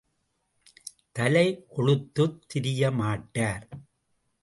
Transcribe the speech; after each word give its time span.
தலை 1.11 1.65
கொழுத்துத் 1.77 2.39
திரியமாட்டார். 2.53 3.67